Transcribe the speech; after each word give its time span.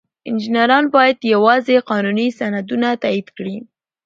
انجینران 0.29 0.85
باید 0.95 1.17
یوازې 1.33 1.75
قانوني 1.89 2.27
سندونه 2.39 2.89
تایید 3.03 3.27
کړي. 3.37 3.57